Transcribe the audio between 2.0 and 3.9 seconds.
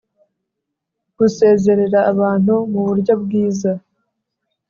abantu muburyo bwiza